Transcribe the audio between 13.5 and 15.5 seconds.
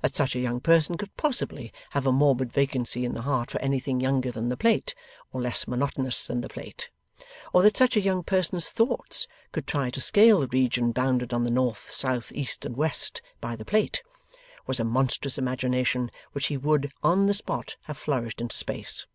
the plate; was a monstrous